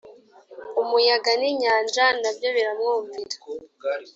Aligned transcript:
umuyaga 0.81 1.31
n 1.39 1.43
inyanja 1.51 2.05
na 2.21 2.29
byo 2.35 2.49
biramwumvira 2.55 3.37